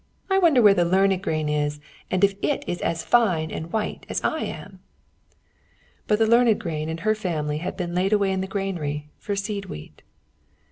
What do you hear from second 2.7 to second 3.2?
as